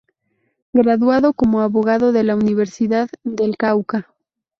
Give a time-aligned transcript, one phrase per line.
[0.73, 4.09] Graduado como abogado de la Universidad del Cauca.